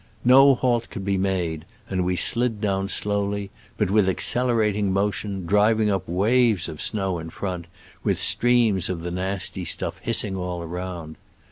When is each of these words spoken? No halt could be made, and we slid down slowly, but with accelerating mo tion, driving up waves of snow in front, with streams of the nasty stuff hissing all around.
No 0.25 0.55
halt 0.55 0.89
could 0.89 1.05
be 1.05 1.19
made, 1.19 1.63
and 1.87 2.03
we 2.03 2.15
slid 2.15 2.59
down 2.59 2.89
slowly, 2.89 3.51
but 3.77 3.91
with 3.91 4.09
accelerating 4.09 4.91
mo 4.91 5.11
tion, 5.11 5.45
driving 5.45 5.91
up 5.91 6.07
waves 6.09 6.67
of 6.67 6.81
snow 6.81 7.19
in 7.19 7.29
front, 7.29 7.67
with 8.03 8.19
streams 8.19 8.89
of 8.89 9.01
the 9.03 9.11
nasty 9.11 9.63
stuff 9.63 9.99
hissing 10.01 10.35
all 10.35 10.63
around. 10.63 11.17